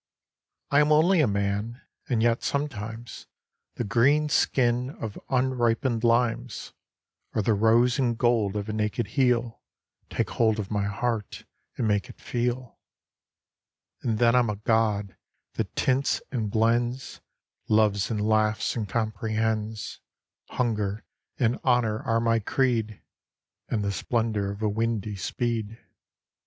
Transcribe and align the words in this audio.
I 0.71 0.79
AM 0.79 0.91
only 0.91 1.21
a 1.21 1.27
man, 1.27 1.79
and 2.09 2.23
yet 2.23 2.41
sometimes 2.41 3.27
The 3.75 3.83
green 3.83 4.29
skin 4.29 4.89
of 4.99 5.19
unripened 5.29 6.03
limes 6.03 6.73
Or 7.35 7.43
the 7.43 7.53
rose 7.53 7.99
and 7.99 8.17
gold 8.17 8.55
of 8.55 8.67
a 8.67 8.73
naked 8.73 9.09
heel 9.09 9.61
Take 10.09 10.31
hold 10.31 10.57
of 10.57 10.71
my 10.71 10.85
heart 10.85 11.45
and 11.77 11.87
make 11.87 12.09
it 12.09 12.19
feel. 12.19 12.79
And 14.01 14.17
then 14.17 14.33
Vm 14.33 14.51
a 14.51 14.55
god, 14.55 15.17
that 15.53 15.75
tints 15.75 16.19
and 16.31 16.49
blends» 16.49 17.21
Loves 17.69 18.09
and 18.09 18.27
laughs 18.27 18.75
and 18.75 18.89
comprehends; 18.89 19.99
Hunger 20.49 21.03
and 21.37 21.59
honour 21.63 21.99
are 21.99 22.19
my 22.19 22.39
creed, 22.39 23.03
And 23.69 23.83
the 23.83 23.91
splendour 23.91 24.49
of 24.49 24.63
a 24.63 24.67
windy 24.67 25.15
speed. 25.15 25.77